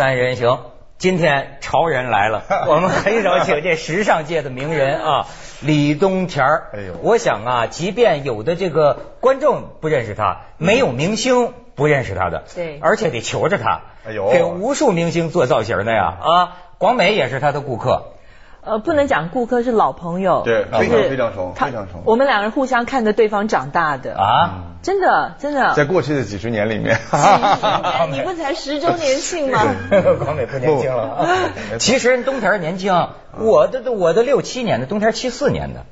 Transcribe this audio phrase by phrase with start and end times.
[0.00, 0.60] 三人行，
[0.96, 5.26] 今天潮人来了， 我们很少请这时尚界的名人啊，
[5.60, 6.70] 李东田儿。
[6.72, 6.94] 哎呦。
[7.02, 12.78] 我想啊，即便有的这个观众不认识他，没有明星不认识他的，对。
[12.80, 14.30] 而且得求着他，哎呦。
[14.30, 16.16] 给无数明星做造型的呀。
[16.22, 18.14] 啊，广美也是他的顾客。
[18.62, 22.02] 呃，不能讲顾客是老朋友，对非常非常熟非常熟。
[22.04, 25.74] 我们两个人互相看着对方长大的，啊，真的真的。
[25.74, 29.60] 在过去的几十年里面，哎你不才十周年庆吗？
[30.22, 31.02] 广美不年轻了。
[31.02, 31.26] 啊。
[31.80, 35.84] 其实人东田儿年轻，我的我的六七年的，东田七四年的，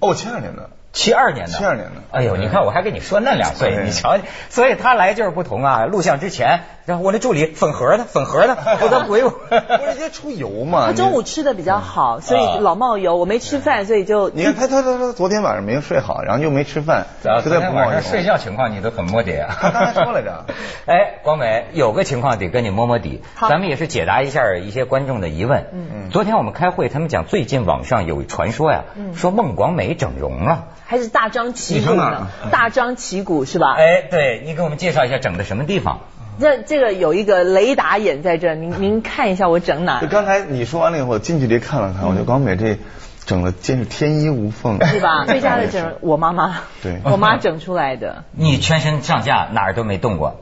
[0.00, 4.18] 哦，七二年的，七二年的，七二年的哎呦，你看我还跟你说那两岁，对你瞧，
[4.50, 5.84] 所以他来就是不同啊。
[5.84, 9.30] 录像之前，然后我那助理粉盒的，粉盒的，我都回我。
[9.30, 9.54] 不
[9.86, 10.88] 是直接出油嘛？
[10.88, 13.14] 他中午吃的比较好，所啊以老冒油。
[13.14, 18.10] 我没吃饭，所以就你看他他他他昨天晚上没有睡好，然后又没吃饭，昨就在不冒油天晚上。
[18.10, 19.54] 睡觉情况你都很摸底啊。
[19.60, 20.46] 他刚才说来着
[20.86, 25.66] 哎，广美有个情况得跟你摸摸底，好咱们也是解答一下一些观众的疑问。
[25.72, 30.64] 嗯嗯昨天我们开会，他们讲最近网上有传说呀，嗯说孟广美整容了。
[30.90, 33.74] 还是大张旗鼓呢，大张旗鼓是吧？
[33.76, 35.98] 哎，对你给我们介绍一下整的什么地方？
[36.40, 42.78] 这这个有一个雷达眼在这，您 您看一下我整哪就刚才你说完了以后，我近距离看了看，我觉得广美这
[43.26, 45.26] 整的真是天衣无缝，是吧？
[45.28, 46.98] 最佳的整容，我妈妈，对。
[47.04, 48.24] 我妈整出来的。
[48.32, 50.40] 你全身上下哪儿都没动过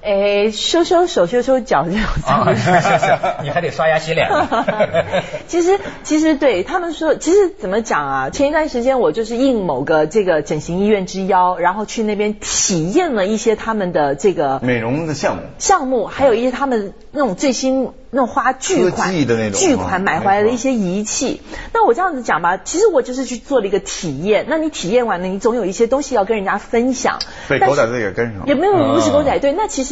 [0.00, 2.00] 哎，修修手，修修脚 这种。
[2.24, 2.54] 啊？
[2.54, 4.64] 是是是，你还得刷牙洗脸呢。
[5.48, 8.30] 其实，其实对他们说，其实怎么讲啊？
[8.30, 15.42] 前一段时间我就是应某个这个整形医院之邀，然后去那边体验了一些他们的这个美容的项目。
[15.58, 21.42] 项目，还有一些他们那种最新那种花巨款的那种巨款买回来的一些仪器。
[21.74, 24.46] 那我这样子讲吧，其实我就是去做了一个体验。
[24.48, 27.18] 那你体验完了，你总有一些东西要跟人家分享。
[27.48, 29.87] 被狗仔队也跟上了也没有不是狗仔队，那其实。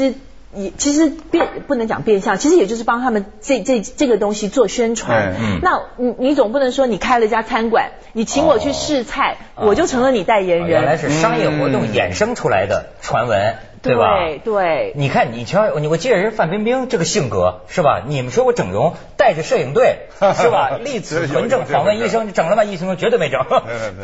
[0.54, 5.18] 也其实变不能讲变相，其实也就是帮他们这这这个东西做宣传。
[5.18, 10.68] 哎嗯那你你总不能说你开了一家餐馆，你请我去试菜，我就成了你代言人。
[10.68, 14.18] 原来是商业活动嗯衍生出来的传闻，对吧？
[14.18, 18.02] 对对你看，你瞧，你我记得人范冰冰这个性格是吧？
[18.06, 20.78] 你们说我整容，带着摄影队是吧？
[20.82, 22.64] 立此存证，访问医生，整了吗？
[22.64, 23.44] 医生说绝对没整，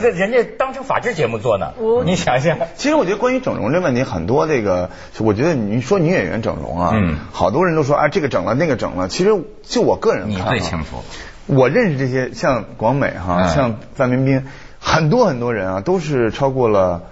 [0.01, 2.05] 这人家当成法制节目做呢我。
[2.05, 9.31] 你想想，其实我觉得关于整容这问题，很多这个，我觉得你说女演员整容啊，嗯好多人都说啊这个整了那个整了，其实
[9.63, 11.03] 就我个人你看、啊，最清楚。
[11.47, 14.47] 我认识这些像广美哈、嗯像范冰冰，
[14.79, 17.03] 很多很多人啊，都是超过了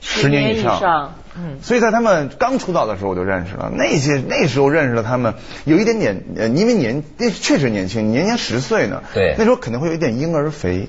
[0.00, 0.80] 十年以上。
[0.80, 9.34] 上，嗯，所以在他们刚出道的时候我就认识了，那些那时候认识了他们，有一点点呃，因为年那确实年轻，年年十岁呢，对。
[9.38, 10.88] 那时候肯定会有一点婴儿肥，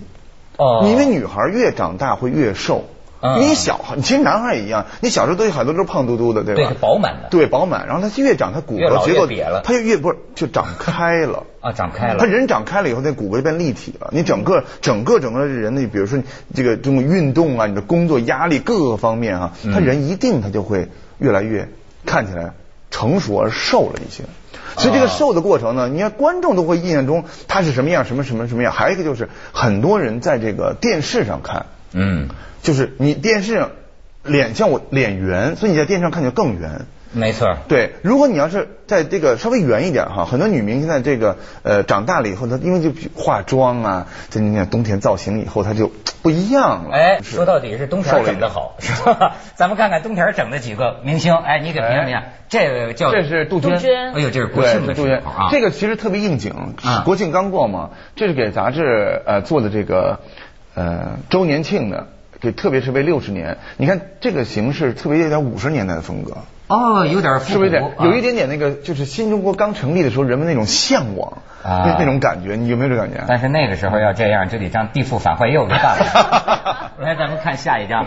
[0.57, 0.85] 哦。
[0.87, 2.85] 因为女孩越长大会越瘦。
[3.21, 6.61] 嗯你小，其实男孩也一样，你小时候都有很多都是胖嘟嘟的，对吧？
[6.61, 7.85] 对是饱满的对，饱满。
[7.85, 11.43] 然后他越长，他骨骼结构瘪了他就越不是就长开了。
[11.59, 12.25] 啊，长开了他。
[12.25, 14.09] 人长开了以后，那骨骼就变立体了。
[14.13, 16.17] 你整个整个整个人的，比如说
[16.53, 20.87] 这个这种运动啊，你的工作压力各个方面啊，嗯他人一定他就会
[21.17, 21.67] 越来越
[22.05, 22.53] 看起来
[22.89, 24.23] 成熟而瘦了一些。
[24.77, 28.71] 所以这个啊瘦的过程呢，你看观众都会印象中他是什么样，什么什么什么样。
[28.71, 32.29] 还有一个就是很多人在这个电视上看，嗯，
[32.61, 33.71] 就是你电视上
[34.23, 36.85] 脸像我脸圆，所以你在电视上看起来更圆。
[37.11, 37.57] 没错。
[37.67, 45.91] 对，如果你要是在这个稍微圆一点哈，很多女明星在这个呃长大了以后，她因为就化妆啊，在你看冬天造型以后，她就
[46.21, 46.91] 不一样了。
[46.91, 49.37] 哎，说到底是冬天整的好，是吧？
[49.55, 52.21] 咱们看看冬天整的几个明星，哎，你给评评。
[52.47, 55.49] 这个叫这是杜鹃，哎呦，这是国，庆的杜鹃时候啊。
[55.51, 60.19] 这个其实特别应景啊，国庆刚过嘛，这是给杂志呃做的这个
[60.79, 62.07] 呃周年庆的，
[62.39, 63.57] 给特别是为六十年。
[63.75, 66.37] 你看这个形式特别有点五十年代的风格。
[66.67, 73.23] 哦，有点是不是有点啊有一点点那个，就是新中国刚成立的时候，人们那种向往，啊那那种感觉，你有没有这感觉？
[73.27, 76.91] 但是那个时候要这样，就得让地富反坏右给办了。
[77.01, 78.05] 来，咱们看下一张。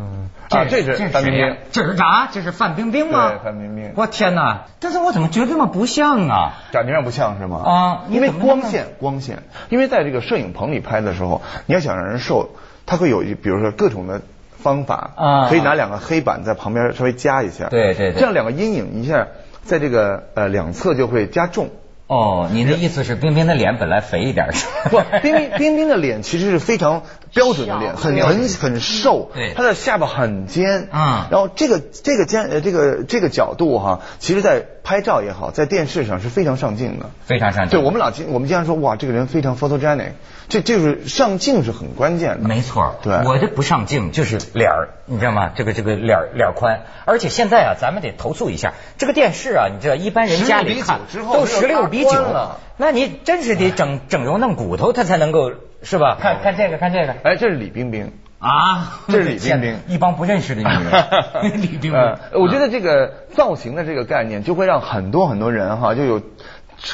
[0.00, 2.28] 嗯，啊，这是范冰冰，这是啥？
[2.30, 3.30] 这是范冰冰吗？
[3.30, 4.66] 对范冰冰我天哪！
[4.78, 6.52] 但是我怎么觉得这么不像啊？
[6.70, 7.62] 感觉上不像是吗？
[7.64, 12.50] 啊因为光线，光线，因为在这个摄影棚里拍的时候，你要想让人瘦，
[12.86, 14.22] 他会有一，比如说各种的
[14.56, 19.26] 方法，啊可以拿两个黑板在旁边稍微加一下，对对对这样两个阴影一下，
[19.64, 21.70] 在这个呃两侧就会加重。
[22.06, 25.04] 哦，你的意思是冰冰的脸本来肥一点是吧？
[25.10, 29.54] 不，冰冰冰冰的脸其实是非常标准的脸，很很很瘦，对。
[29.54, 31.26] 她的下巴很尖，嗯。
[31.30, 37.78] 然后这个这个尖呃这个这个角度哈，其实在拍照也好，在电视上是非常上镜的，非常上镜。
[37.78, 40.12] 对我们老经我们经常说，哇，这个人非常 photogenic，
[40.48, 42.48] 这就是上镜是很关键的。
[42.48, 45.50] 没错，对，我这不上镜就是脸儿，你知道吗？
[45.54, 51.00] 这个这个脸脸宽，而且现在啊，咱们得投诉一下，这个电视啊，你知道一般人家里看
[51.32, 52.10] 都十六比九。
[52.10, 55.52] 了，那你真是得整整容弄骨头，他才能够
[55.82, 56.16] 是吧？
[56.20, 58.12] 看看这个，看这个，哎，这是李冰冰。
[58.38, 61.04] 啊，这是李冰冰， 一帮不认识的女人。
[61.60, 66.22] 李冰冰，我觉得这个造型的这个概念，就会让很多很多人哈，就有。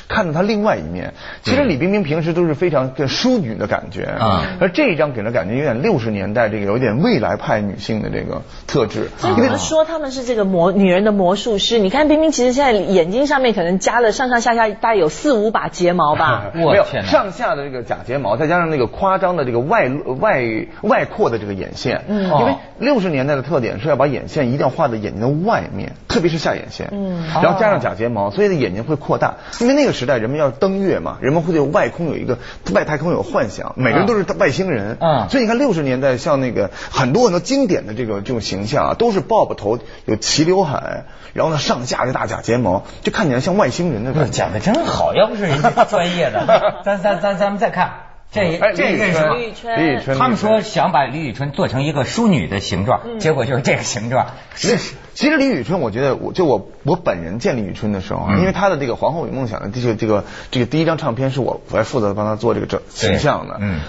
[0.08, 4.04] 看到她另外一面，其实李冰冰平时都是非常跟淑女的感觉。
[4.04, 9.10] 啊，而这一张给人感觉有点六十年代这个有点未来派女性的这个特质。
[9.18, 11.78] 所以们说他们是这个魔女人的魔术师。
[11.78, 20.42] 你看冰冰其实现在眼睛上面可能加了上上下下大概有四五把睫毛吧， 没有上下的这个假睫毛，再加上那个夸张的这个外外
[20.80, 29.73] 外扩的这个眼线，嗯，因为六十年代的特点是要把眼线一定要画在眼睛的外面，特别是下眼线，嗯，然后加上假睫毛，所以的眼睛会扩大，因为。
[29.74, 32.38] 那个时代，人们要登月嘛，人们会对外空有一个
[32.72, 34.96] 外太空有幻想，每个人都是外星人。
[35.00, 44.14] 啊，所以你看六十年代像那个很多很多经典的这个这种形象啊，都是 bob 头，有齐刘海，然后呢上下这大假睫毛，就看起来像外星人的。
[44.28, 48.13] 讲的真好，要不是人家专业的， 咱咱咱咱们再看。
[48.34, 49.34] 这这认识吗？
[49.36, 54.26] 李宇春，他们说想把李宇春做成一个淑女的形状，结果就是这个形状。
[54.56, 54.76] 是，
[55.14, 63.58] 其实李宇春，我觉得我就我我本人见李宇春的时候啊，因为她的这个《皇后与梦想》的这个这个这个第一张唱片是我我来负责帮她做这个整形象的。
[63.60, 63.80] 嗯。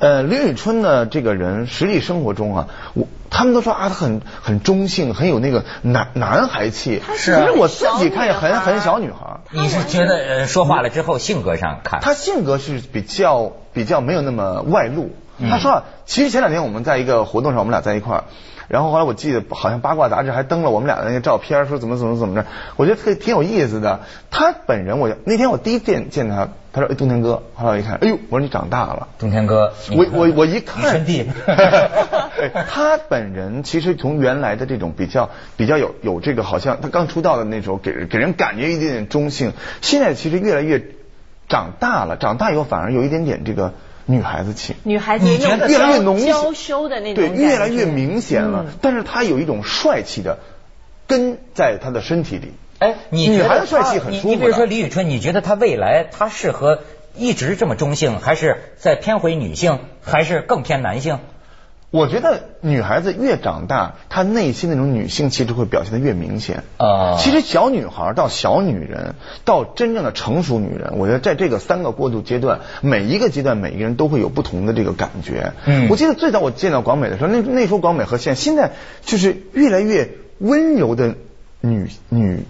[0.00, 7.02] 呃，李宇春呢，这个人实际生活中啊，我他们都说啊，他很很中性，很有那个男男孩气。
[7.16, 7.34] 是。
[7.34, 9.40] 其实我自己看也很很小女孩。
[9.50, 12.00] 你是觉得呃说话了之后性格上看？
[12.00, 13.52] 他性格是比较。
[13.74, 15.12] 比较没有那么外露。
[15.48, 18.24] 他说啊，其实前两天我们在一个活动上，我们俩在一块儿，
[18.68, 24.00] 然后后来我记得好像八卦杂志还登了我们俩的那个照片，说怎么怎么怎么着，我觉得特挺有意思的。
[24.30, 31.26] 他本人，我那天我第一见见他，他说哎，冬天哥，后来我一看，哎呦，我说你长大了，冬天哥，我我我一看，弟，
[32.68, 40.82] 他本人其实从原来的这种比较比较有有这个好像他刚出道的那种给给人感觉一点点中性，现在其实越来越。
[41.48, 43.74] 长大了，长大以后反而有一点点这个
[44.06, 48.66] 女孩子气，女孩子越来越浓娇羞的那种，对，越来越明显了。
[48.80, 50.38] 但是她有一种帅气的
[51.06, 52.52] 根在她的身体里。
[52.78, 54.28] 哎，你女孩子帅气很舒服。
[54.28, 56.80] 你比如说李宇春，你觉得她未来她适合
[57.16, 61.20] 一直这么中性，还是再偏回女性，还是更偏男性？
[61.92, 67.18] 我觉得女孩子越长大，她内心那种女性气质会表现的越明显啊。
[67.18, 75.52] 其实小女孩到小女人到真正的成熟女人，我觉得在这个三个过渡阶段，每一个阶段每一个人都会有不同的这个感觉。
[75.66, 78.70] 嗯，我记得最早我见到广美的时候，那那时候广美和现现在
[79.02, 81.16] 就是越来越温柔的
[81.60, 82.46] 女女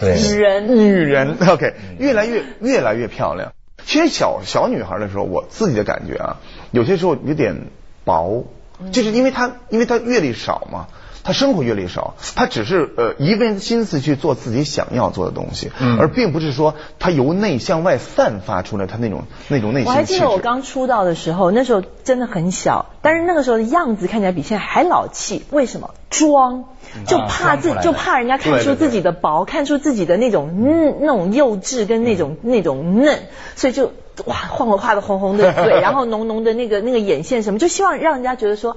[0.00, 3.54] 女人女人 OK，越来越越来越漂亮。
[3.84, 6.36] 其实小小女孩的时候，我自己的感觉啊，
[6.70, 7.56] 有些时候有点。
[8.06, 8.44] 薄，
[8.92, 10.86] 就是因为他，因为他阅历少嘛，
[11.24, 19.88] 他生活阅历少，他只是呃一份心思去做自己想要做的东西，而并不是说他由内向外散发出来他那种那种内心。
[19.88, 25.44] 我还记得我刚出道的时候，那时候真的很小，但是那个时候的样子看起来比现在还老气。
[25.50, 25.90] 为什么？
[26.08, 26.64] 装，
[27.06, 33.22] 就怕自就怕人家看出自己的薄，看出自己的那种嗯那种幼稚跟那种那种嫩，
[33.56, 33.92] 所以就。
[34.24, 38.76] 哇，画我画的红红的嘴， 然后浓浓的那个那个眼线什么，就希望让人家觉得说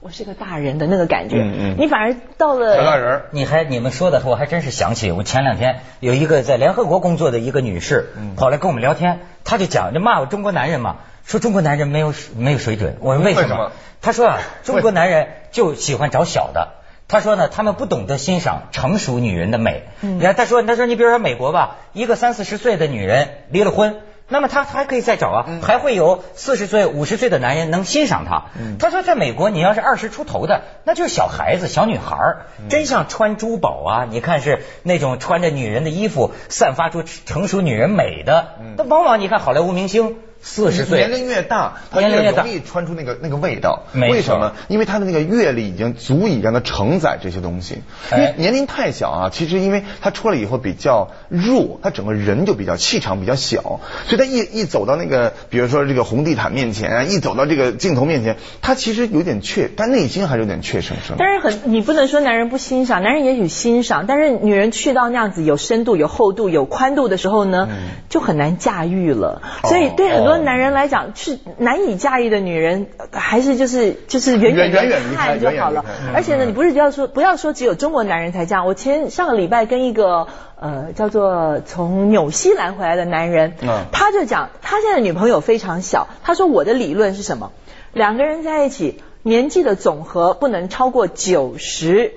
[0.00, 1.36] 我是个大人的那个感觉。
[1.36, 1.76] 嗯嗯。
[1.78, 12.96] 你反而到了小大人，你还你们说的，我还真是想起我前两天有一个在联合国工作的一个女士，跑来跟我们聊天，她就讲就骂我中国男人嘛，说中国男人没有没有水准。
[13.00, 13.72] 我说为什么？
[14.00, 16.68] 她说啊，中国男人就喜欢找小的。
[17.06, 19.82] 她说呢，他们不懂得欣赏成熟女人的美。
[20.00, 23.96] 你看，她说她说你比如说美国吧，一个三四十岁的女人离了婚。
[24.30, 28.44] 那么他还可以再找啊，还会有四十岁、五十岁的男人能欣赏他。
[28.78, 34.06] 他说，在美国，你要是二十出头的，那就是小孩子、小女孩儿，真像穿珠宝啊！
[34.08, 38.54] 你看是那种穿着女人的衣服，散发出成熟女人美的。
[38.76, 40.16] 那往往你看好莱坞明星。
[40.42, 43.82] 四十岁年龄越大，他越容易穿出那个那个味道。
[43.94, 44.54] 为什么？
[44.68, 47.82] 因为他的那个阅历已经足以让他承载这些东西。
[48.12, 61.16] 因为年龄太小啊，其实因为他出来以后比较弱，他整个人就比较气场比较小，所以他一一走到那个，比如说这个红地毯面前啊，一走到这个镜头面前，他其实有点怯，但内心还是有点怯生生。
[61.18, 67.68] 但是很，你不能说男人不欣赏，男人也许欣赏，但是女人去到那样子有深度、有厚度、有宽度的时候呢，
[68.08, 69.42] 就很难驾驭了。
[69.64, 70.29] 所以对很多。
[70.30, 75.84] 多男人来讲是难以驾驭的女人，还是就是就是远远远看就好了。
[76.14, 78.66] 而且呢，你不是要说不要说只有中国男人才这样。
[78.66, 80.28] 我前上个礼拜跟一个
[80.60, 83.54] 呃叫做从纽西兰回来的男人，
[83.92, 87.50] 他就讲他现在女朋友非常小，他说我的理论是什么？
[87.92, 92.12] 两个人在一起年纪的总和不能超过九十。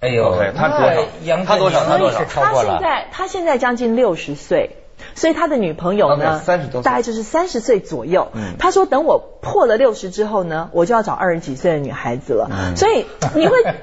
[0.00, 1.02] 哎呦，他多少？
[1.46, 1.84] 他多少？
[1.84, 2.18] 他多少？
[2.28, 4.76] 他现在他现在将近六十岁。
[5.14, 6.40] 所以他的女朋友呢，
[6.82, 8.28] 大概就是三十岁左右。
[8.58, 12.48] 他说等我破了六十之后呢，我就要找二十几岁的女孩子了。
[12.76, 13.56] 所以你会。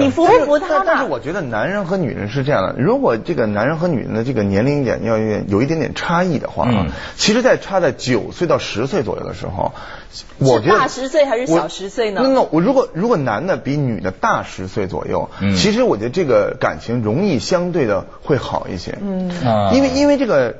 [0.00, 0.84] 你服不服他？
[0.84, 6.68] 但是我觉得男人和女人是这样的，如果这个男人和女人的这个年龄点要有一点点差异的话，
[7.16, 9.72] 其实，在差在九岁到十岁左右的时候，
[10.38, 12.20] 我觉得大十岁还是小十岁呢？
[12.22, 18.96] 那我如果如果男的比女的大十岁左右，其实我觉得这个感情容易相对的会好一些。
[19.00, 19.30] 嗯，
[19.74, 20.54] 因为因为这个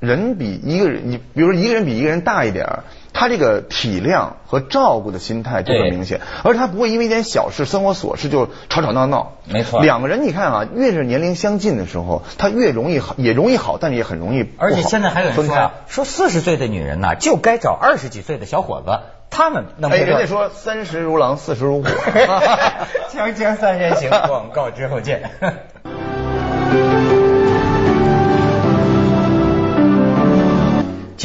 [0.00, 2.66] 人比一个人，你比如说一个人比一个人大一点。
[3.14, 9.36] 他这个体谅和照顾的心态就很明显，而他不会因为一点小事、生活琐事就吵吵闹闹。
[9.46, 18.98] 没错，两个人你看啊，越是年龄相近的时候，他越容易好，也容易好，但是也很容易而且现在还有人说，说四十岁的女人呢，就该找二十几岁的小伙子，
[19.30, 19.92] 他们能。
[19.92, 21.88] 哎，人家说三十如狼，四十如虎。
[23.14, 25.30] 锵锵三人行，广告之后见。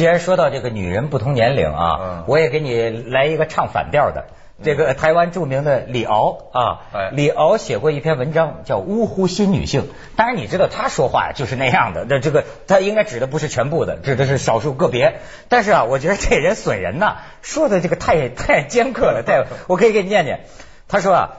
[0.00, 4.28] 既然说到这个女人不同年龄啊，我也给你来一个唱反调的。
[4.62, 6.80] 这个台湾著名的李敖啊，
[7.12, 9.82] 李敖写过一篇文章叫《呜呼新女性》。
[10.16, 15.20] 当然你知道他说话就是那样的，那这个他应该指的不是全部的，指的是少数个别。
[15.50, 19.22] 但是啊，我觉得这人损人呐，说的这个太 太尖刻了。
[19.22, 20.46] 太，我可以给你念念。
[20.88, 21.30] 他说啊，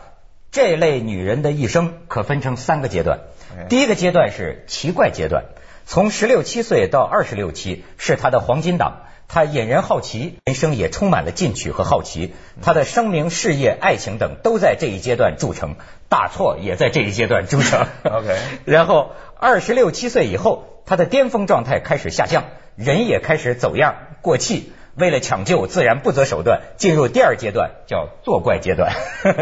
[0.51, 3.21] 这类女人的一生可分成三个阶段，
[3.69, 5.45] 第一个阶段是奇怪阶段。
[5.91, 12.33] 从十六七岁到二十六七是他的黄金档，他引人好奇，人生也充满了进取和好奇。
[12.61, 15.75] 他的声名、事业、爱情等都在这一阶段铸成，
[16.07, 17.87] 大错也在这一阶段铸成。
[18.05, 22.45] OK， 然后二十六七岁以后，他的巅峰状态开始下降，
[22.77, 24.71] 人也开始走样、过气。
[24.95, 28.93] 为了抢救，自然不择手段，进入第二阶段，叫作怪阶段。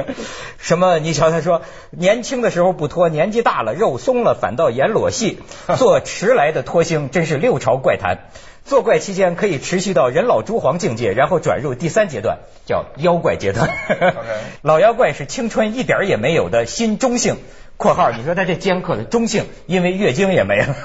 [0.59, 0.99] 什么？
[0.99, 5.39] 你瞧，他说年轻的时候不脱，年纪大了肉松了，反倒演裸戏，
[5.77, 8.29] 做迟来的脱星，真是六朝怪谈。
[8.65, 13.71] 作怪期间可以持续到人老珠黄境界，然后转入第三阶段，叫妖怪阶段。
[14.61, 17.37] 老妖怪是青春一点也没有的新中性。
[17.79, 20.75] 括号，你说他这尖刻的中性，因为月经也没了。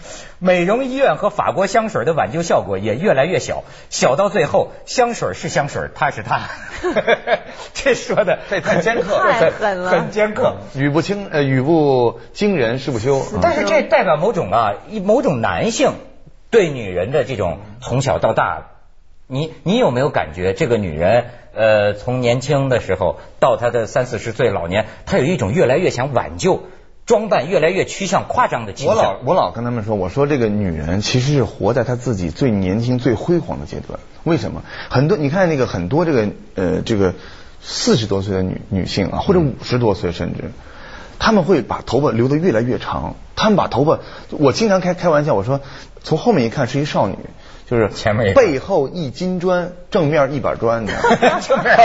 [0.40, 6.48] 美容医院和法国香水的挽救效果也越来越小，小到最后香水是香水，他是他。
[7.74, 13.22] 这说的这太尖刻，太狠了，很尖刻，语不惊呃语不惊人誓不休。
[13.42, 14.72] 但是这代表某种啊，
[15.04, 15.92] 某种男性
[16.48, 18.68] 对女人的这种从小到大，
[19.30, 21.26] 你你有没有感觉这个女人？
[21.54, 26.62] 呃，从年轻的时候到她的三四十岁老年，她有一种越来越想挽救，
[27.04, 28.96] 装扮越来越趋向夸张的倾向。
[28.96, 34.00] 我老我老跟他们说，我说这个女人其实是活在她自己最年轻、最辉煌的阶段。
[34.24, 34.62] 为什么？
[34.88, 37.14] 很多你看那个很多这个呃这个
[37.60, 40.52] 四十多岁的女女性啊，或者五十多岁甚至，
[41.18, 43.16] 他们会把头发留得越来越长。
[43.36, 43.98] 他们把头发，
[44.30, 45.60] 我经常开开玩笑，我说
[46.02, 47.16] 从后面一看是一少女。
[47.68, 50.92] 就是前面背后一金砖，正面一板砖的，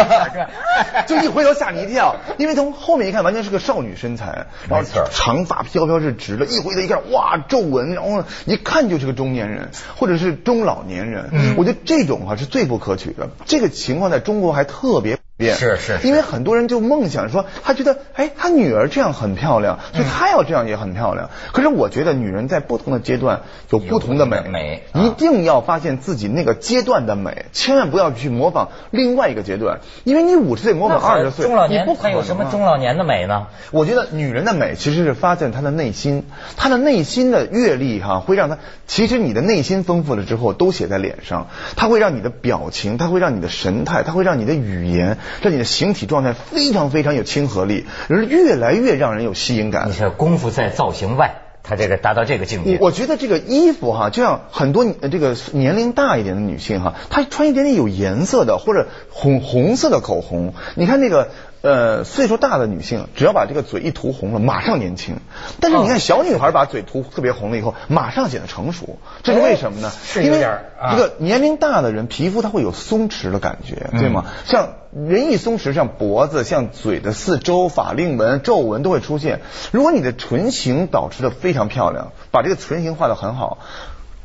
[1.07, 15.17] 就一回头吓你一跳，因为从后面一看完全是个少女身材，然后长发飘飘是直的，一回头一看哇皱纹，然后一看就是个中年人或者是中老年人，我觉得这种哈是最不可取的，这个情况在中国还特别。
[15.51, 21.29] 是是，因为很多人就梦想说，他觉得哎，他女儿这样很漂亮，所以他要这样也很漂亮。
[21.51, 33.47] 可是我觉得女人在不同的阶段有不同的美，美一定要发现自己那个阶段的美，千万不要去模仿另外一个阶段，因为你五十岁模仿二十岁，中老年不可有什么中老年的美呢？
[33.71, 38.57] 我觉得女人的美其实是发现她的内心，她的内心的阅历哈，会让她
[38.87, 46.03] 其实你的内心丰富了之后都写在脸上，它会让你的表情，它会让你的神态，它会让你的语言，让你的形体。
[46.03, 49.87] 状态非常非常有亲和力，而越来越让人有吸引感。
[49.87, 52.77] 你说功夫在造型外，他这个达到这个境界。
[52.81, 61.29] 我觉得这个衣服哈，就像很多这个年龄大一点的女性哈，她穿一点点有颜色的或者红红色的口红，你看那个。
[61.63, 65.15] 呃，岁数大的女性，只要把这个嘴一涂红了，马上年轻。
[65.61, 68.99] 但是你看小女孩把嘴涂特别红了以后，马上显得成熟。
[69.23, 69.89] 这是为什么呢？
[69.89, 70.45] 是因为
[70.91, 74.25] 这个年龄大的人皮肤它会有松弛的感觉，对吗？
[74.43, 79.39] 像人一松弛，像脖子、像嘴的四周法令纹、皱纹都会出现。
[79.71, 83.59] 如果你的唇形保持的非常漂亮，把这个唇形画的很好，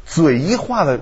[0.05, 0.99] 嘴一画的。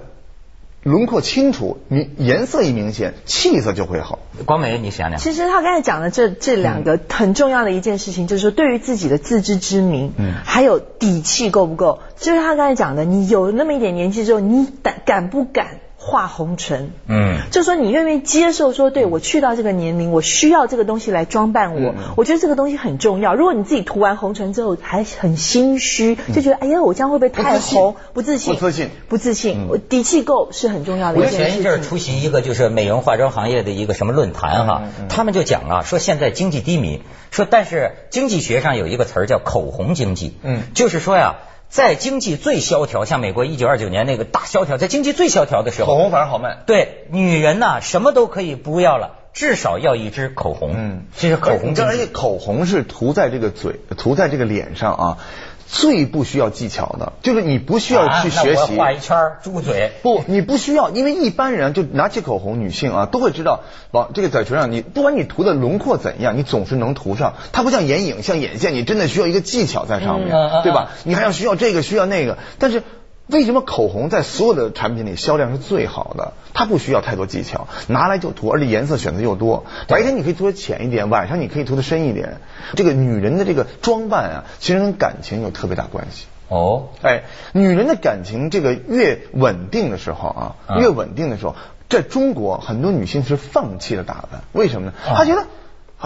[0.87, 4.21] 轮廓清楚，你颜色一明显，气色就会好。
[4.45, 15.81] 光美，你想想，其实他刚才讲的这这两个很重要的一件事情，就是说对于自己的自知之明，嗯，还有底气够不够，就是他刚才讲的，你有那么一点年纪之后，你敢敢不敢？
[16.09, 23.35] 画红唇，嗯，就说你愿不愿意接受说，对我去到这个年龄，我需要这个东西来装扮我，我觉得这个东西很重要。
[23.35, 27.97] 如果你自己涂完红唇之后还很心虚，就觉得哎呀，我这样会不会太红？
[28.15, 29.67] 不自信，不自信，不自信。
[29.69, 31.19] 我底气够是很重要的。
[31.19, 41.39] 我前一阵出席一个就是美容化妆行业的一个什么论坛哈，他们就讲啊，说现在经济低迷，说但是经济学上有一个词儿叫口红经济，嗯，就是说呀。
[41.69, 46.59] 在经济最萧条，像美国一九二九年那个大萧条，在经济最萧条的时候，口红反而好卖。
[46.67, 50.73] 对，女人呐，什么都可以不要了，至少要一支口红。
[50.77, 51.75] 嗯，这是口红。
[51.75, 55.19] 这而且口红是涂在这个嘴，涂在这个脸上啊。
[55.67, 59.93] 最不需要技巧的，就是你不需要去学习画一圈猪嘴。
[60.03, 67.35] 不，你不需要，因为一般人就拿起口红，女性啊都会知道，往这个嘴唇上，你不管你涂的轮廓怎样，你总是能涂上。
[67.53, 70.31] 它不像眼影，像眼线，你真的需要一个技巧在上面，
[70.63, 70.91] 对吧？
[71.05, 72.83] 你还要需要这个，需要那个，但是。
[73.29, 76.35] 为什么口红在所有的产品里销量是最好的？
[76.55, 79.67] 它不需要太多技巧，拿来就涂，而且颜色选择又多。
[79.89, 82.41] 白天你可以涂的浅一点，晚上你可以涂的深一点。
[82.77, 86.27] 这个女人的这个装扮啊，其实跟感情有特别大关系。
[86.49, 91.57] 哦，哎，女人的感情这个越稳定的时候啊，越稳定的时候，
[91.89, 94.93] 在中国很多女性是放弃了打扮，为什么呢？
[95.05, 95.47] 她觉得。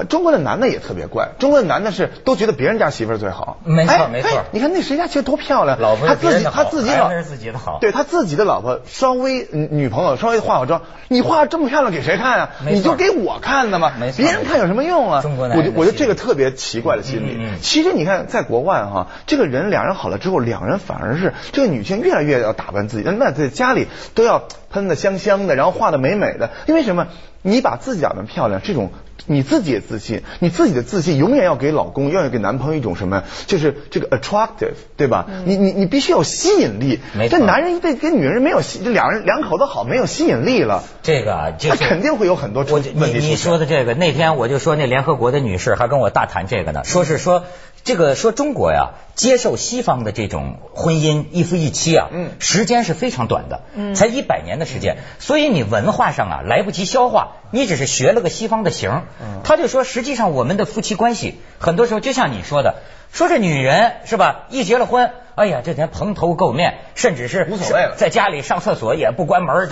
[0.09, 4.31] 中国的男的也特别怪，中国的男的是都觉得别人家媳妇儿最好，没错没错。
[4.53, 12.51] 你看那谁家媳妇多漂亮，老婆他自己他自己老自己的好，对他自己的老婆稍微女朋友稍微化化妆，你化这么漂亮给谁看啊？
[12.65, 13.93] 你就给我看的吗？
[14.17, 15.23] 别人看有什么用啊？
[15.23, 17.49] 中国男我就我觉得这个特别奇怪的心理。
[17.61, 27.09] 其实你看在国外哈，这个人两人好了之后，两人反而是这个女性越来越要打扮自己，那在家里都要喷的香香的，然后画的美美的，因为什么？
[27.43, 28.93] 你把自己打扮漂亮，这种。
[29.27, 33.25] 你自己也自信，你自己的自信永远要给老公，要给男朋友一种什么？
[33.47, 35.27] 就是这个 attractive，对吧？
[35.45, 37.01] 你你你必须有吸引力。
[37.29, 40.85] 这男人对跟女人没有吸，这两人两口子好没有吸引力了。
[41.03, 42.93] 这个他肯定会有很多问题。
[42.95, 47.45] 你你说的这个，那天我就说那联合国的女士还跟我大谈这个呢，说是说。
[47.83, 62.77] 这个说中国呀，接受西方的这种婚姻一夫一妻啊，嗯，时间是非常短的，嗯，才一百年的时间，所以你文化上啊来不及消化，你只是学了个西方的形，嗯，他就说实际上我们的夫妻关系很多时候就像你说的，
[63.13, 69.69] 说这女人是吧，一结了婚，哎呀这天蓬头垢面，甚至是无所谓了，在家里上厕所也不关门，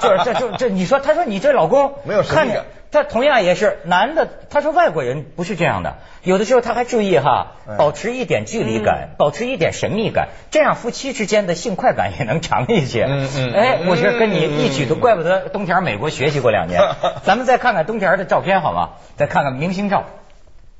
[0.00, 2.64] 就 是这就这你说他说你这老公没有看着。
[2.92, 13.06] 他同样也是男的，他说外国人不是这样的，有的时候他还注意哈，保持一点距离感，保持一点神秘感，这样夫妻之间的性快感也能长一些。
[13.08, 16.82] 嗯嗯，哎，我觉得跟你一举都，怪不得东田美国学习过两年。
[17.24, 18.90] 咱们再看看东田的照片好吗？
[19.16, 20.04] 再看看明星照。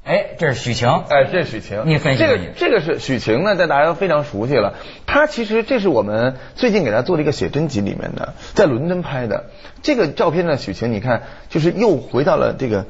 [0.04, 0.88] 哎，这是许晴。
[0.88, 1.82] 哎，这是许晴。
[1.86, 4.74] 你分析这个，这个是许晴呢，在大家都非常熟悉了。
[5.06, 9.44] 她其实这是我们最近给她做了一个写真集里面的，在伦敦拍的
[9.82, 10.56] 这个照片呢。
[10.56, 12.86] 许晴，你看，就是又回到了这个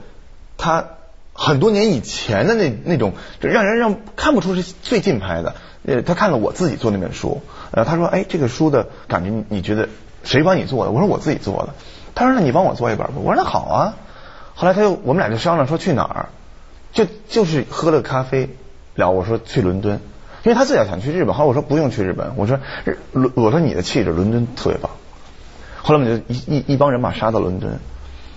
[0.56, 0.86] 她
[1.34, 5.54] 很多年以前的那那种，让人让看不出是最近拍的。
[5.84, 9.88] 呃，他看了我自己做那本书，呃，他说，哎，这个书的感觉，你觉得
[10.22, 10.92] 谁帮你做的？
[10.92, 11.74] 我说我自己做的。
[12.14, 13.14] 他说，那你帮我做一本吧。
[13.16, 13.96] 我说那好啊。
[14.54, 16.28] 后来他又我们俩就商量说去哪儿。
[16.92, 18.50] 就就是喝了咖啡
[18.94, 20.00] 聊，我说去伦敦，
[20.44, 24.90] 因为他自己想去日本，后来我说不用去日本，我说日伦我说你的气质伦敦特别棒，
[25.82, 27.78] 后来我们就一一一帮人马杀到伦敦，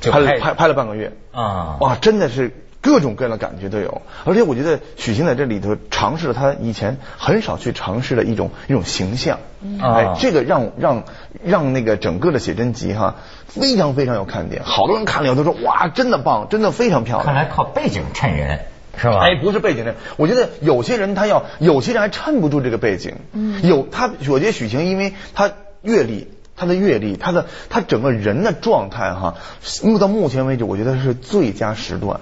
[0.01, 2.51] 拍了拍拍了半个月啊，哇真的是
[2.85, 9.39] 各种各样的感觉都有，而且我觉得许昕在这里头尝试了他以前很少去尝试的一种一种形象，
[9.81, 11.03] 哎这个让让
[11.43, 13.15] 让那个整个的写真集哈。
[13.47, 17.25] 非常非常有看点，好多人看了以后都说哇，真的棒，真的非常漂亮。
[17.25, 18.59] 看来靠背景衬人
[18.97, 19.19] 是吧？
[19.21, 23.15] 哎，不是背景衬，我觉得有些人他要，有些人还衬不住这个背景。
[23.31, 29.35] 嗯，有他，我觉得许晴，因为他阅历，他的阅历，他的他整个人的状态哈，
[29.83, 32.19] 目到目前为止，我觉得是最佳时段。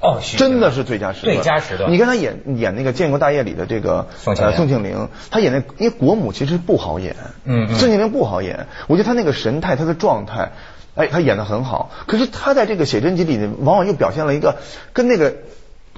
[0.00, 1.34] 哦，真的是最佳时段。
[1.34, 1.90] 最佳时段。
[1.90, 8.66] 你看他演演那个《建国大业》里的这个宋宋庆龄，他演那因为国母其实不好演，嗯，宋庆龄不好演。
[8.88, 10.52] 我觉得他那个神态，他的状态，
[10.94, 11.90] 哎，他演的很好。
[12.06, 14.56] 可是他在这个写真集里呢，往往又表现了一个
[14.92, 15.34] 跟那个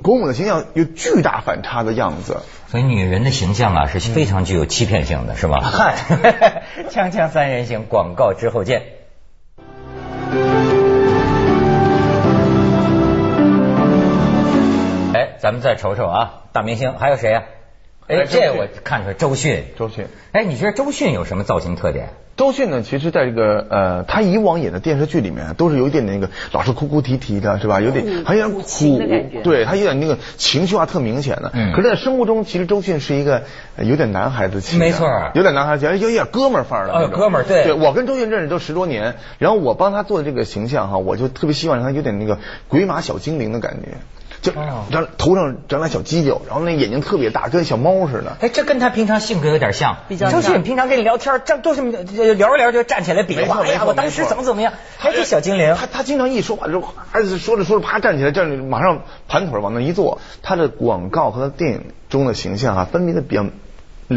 [0.00, 2.38] 国母的形象有巨大反差的样子。
[2.70, 5.58] 所以女人的形象啊是非常具有欺骗性的，是吧？
[5.60, 8.97] 嗨， 锵锵三人行，广告之后见。
[15.40, 17.42] 咱们再瞅瞅啊，大明星还有谁呀？
[18.06, 19.64] 哎，这我看出来，周迅。
[19.78, 20.06] 周迅。
[20.32, 22.08] 哎，你觉得周迅有什么造型特点？
[22.38, 27.80] 周迅呢，其实在这个呃，她以往演的电视剧里面，都是有一点那个老是哭哭啼啼的，是吧？
[27.80, 29.42] 有点还有点苦。
[29.42, 31.50] 对，她有点那个情绪化特明显的。
[31.52, 31.72] 嗯。
[31.72, 33.42] 可是，在生活中，其实周迅是一个
[33.76, 34.78] 有点男孩子气。
[34.78, 35.06] 没错。
[35.34, 36.94] 有点男孩子气，有点哥们儿范儿的。
[36.94, 37.64] 呃，哥们儿，对。
[37.64, 43.98] 对我跟周迅认识都十多年，然后我帮她做的这个形象哈，我就特别希望让她有点那个鬼马小精灵的感觉。
[44.40, 48.36] 就长头上长俩小犄角，然后那眼睛特别大，跟小猫似的。
[48.40, 49.96] 哎，这跟他平常性格有点像。
[50.30, 53.62] 周迅平常跟你聊天，这都是聊着聊着就站起来比划。
[53.64, 54.72] 哎呀，我当时怎么怎么样？
[54.96, 55.74] 还是小精灵。
[55.74, 60.20] 他他经常一说话就还是说着说着啪站起来，这样马上盘腿往那一坐。
[60.42, 63.44] 他的广告和他电影中的形象啊，分别的比较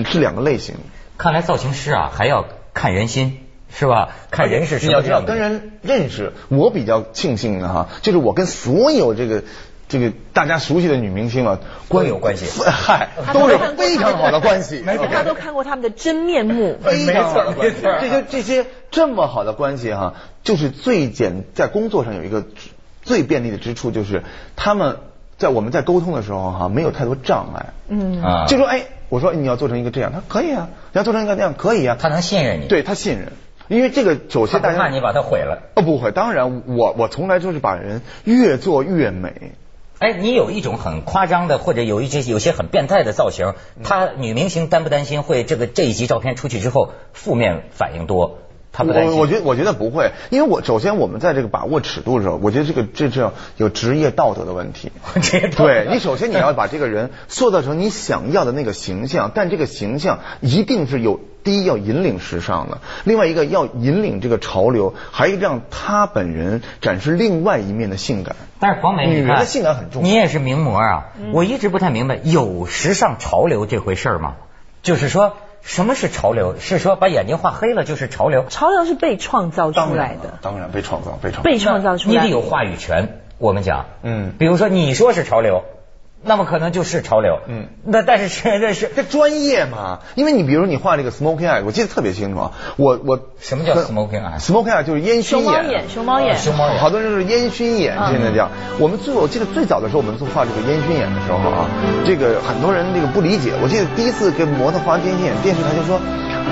[0.03, 0.75] 是两个类型。
[1.17, 3.39] 看来造型师啊，还要看人心，
[3.73, 4.09] 是吧？
[4.29, 5.01] 看人是什么样。
[5.01, 9.43] 你要知道跟人认识，我比较庆幸的哈，就是我跟所有这个。
[9.91, 14.81] 这个大家熟悉的女明星啊，关有关系，嗨，都是非常好的关系。
[14.85, 16.77] 没错，他都看过他们的真面目。
[16.81, 17.75] 非常好的关系。
[17.99, 22.45] 这些这些这么好的关系哈，就是最简在工作上有一个
[23.01, 24.23] 最便利的之处，就是
[24.55, 24.99] 他们
[25.37, 27.73] 在我们在沟通的时候哈，没有太多障碍。
[27.89, 31.97] 嗯啊，就说哎，我说你要做成一个这样，他可以啊；你要做成一个那样，可以啊。
[31.99, 33.33] 他能信任你，对他信任，
[33.67, 35.63] 因为这个首先大家怕你把他毁了。
[35.75, 39.51] 哦，不会，当然我我从来就是把人越做越美。
[40.01, 48.39] 哎，你有一种很夸张的，或者有一些有些很变态的造型，她女明星担不担心会这个这一集照片出去之后负面反应多？
[48.71, 49.17] 她不担心？
[49.17, 54.91] 我觉得我觉得不会，因为我首先我们在这个把握尺度的时候，我觉得这个这这有职业道德的问题。
[55.57, 61.19] 对你首先你要把这个人塑造成你想要的那个形象，但这个形象一定是有。
[61.43, 68.35] 第一要引领时尚的，另外一个要引领这个潮流，还有让他本人展示另外一面的性感。
[68.59, 70.07] 但是黄梅，女人的性感很重要。
[70.07, 74.35] 你也是名模啊，我一直不太明白有时尚潮流这回事吗？
[74.83, 76.55] 就是说什么是潮流？
[76.59, 78.45] 是说把眼睛画黑了就是潮流？
[78.49, 82.15] 潮流是被创造出来的，当然被创造，被创被创造出来。
[82.15, 83.19] 你得有话语权。
[83.37, 85.63] 我们讲，嗯，比如说你说是潮流。
[86.23, 89.99] 那么可能就是潮流，嗯，那但是 现在是这专业嘛？
[90.15, 92.51] 因为你比如你画这个 smoking eye，我记得特别清楚啊。
[92.77, 98.49] 我我什么叫 smoking eye？smoking eye 就是烟熏眼，熊猫眼，熊猫眼，好多人是烟熏眼，现在叫。
[98.79, 101.65] 我们最我记得最早的时候，我们做画这个烟熏眼的时候啊，
[102.05, 103.53] 这个很多人这个不理解。
[103.63, 105.99] 我记得第一次给模特画烟熏眼，电视台就说，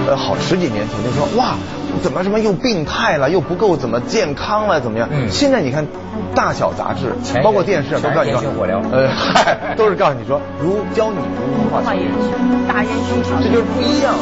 [0.07, 1.55] 呃，好十几年前就说，哇，
[2.01, 5.09] 怎么什么又病态了，又不够怎么健康了，怎么样？
[5.11, 5.29] 嗯。
[5.29, 5.85] 现在你看。
[6.35, 8.41] 大小杂志，包括电视都告诉你说，
[8.91, 14.13] 呃，嗨，都是告诉你说，如教你如何画烟熏，大烟熏，这就是不一样。